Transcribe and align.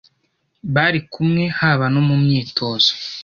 bari 0.75 0.99
kumwe 1.11 1.43
haba 1.59 1.85
no 1.93 2.01
mu 2.07 2.15
myitozo, 2.23 2.91